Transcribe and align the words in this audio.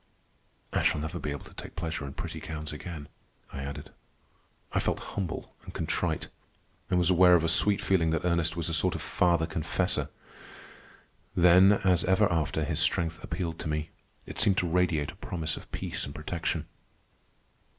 "I 0.73 0.81
shall 0.81 0.99
never 0.99 1.19
be 1.19 1.29
able 1.29 1.45
to 1.45 1.53
take 1.53 1.75
pleasure 1.75 2.07
in 2.07 2.13
pretty 2.13 2.39
gowns 2.39 2.73
again," 2.73 3.07
I 3.53 3.61
added. 3.61 3.91
I 4.73 4.79
felt 4.79 4.97
humble 5.13 5.53
and 5.63 5.75
contrite, 5.75 6.27
and 6.89 6.97
was 6.97 7.11
aware 7.11 7.35
of 7.35 7.43
a 7.43 7.47
sweet 7.47 7.83
feeling 7.83 8.09
that 8.09 8.25
Ernest 8.25 8.57
was 8.57 8.67
a 8.67 8.73
sort 8.73 8.95
of 8.95 9.03
father 9.03 9.45
confessor. 9.45 10.09
Then, 11.35 11.73
as 11.73 12.03
ever 12.03 12.25
after, 12.31 12.63
his 12.63 12.79
strength 12.79 13.23
appealed 13.23 13.59
to 13.59 13.69
me. 13.69 13.91
It 14.25 14.39
seemed 14.39 14.57
to 14.57 14.67
radiate 14.67 15.11
a 15.11 15.15
promise 15.17 15.55
of 15.55 15.71
peace 15.71 16.03
and 16.03 16.15
protection. 16.15 16.65